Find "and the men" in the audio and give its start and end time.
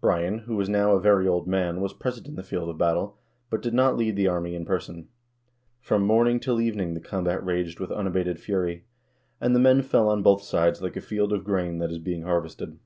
9.40-9.82